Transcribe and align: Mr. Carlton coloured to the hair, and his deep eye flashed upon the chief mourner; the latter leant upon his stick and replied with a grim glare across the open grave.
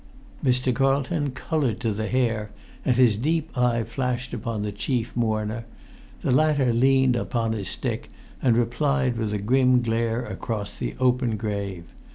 Mr. 0.43 0.73
Carlton 0.73 1.29
coloured 1.29 1.79
to 1.79 1.91
the 1.93 2.07
hair, 2.07 2.49
and 2.83 2.95
his 2.95 3.17
deep 3.19 3.55
eye 3.55 3.83
flashed 3.83 4.33
upon 4.33 4.63
the 4.63 4.71
chief 4.71 5.15
mourner; 5.15 5.63
the 6.21 6.31
latter 6.31 6.73
leant 6.73 7.15
upon 7.15 7.53
his 7.53 7.67
stick 7.69 8.09
and 8.41 8.57
replied 8.57 9.15
with 9.15 9.31
a 9.31 9.37
grim 9.37 9.83
glare 9.83 10.25
across 10.25 10.73
the 10.73 10.95
open 10.99 11.37
grave. 11.37 11.83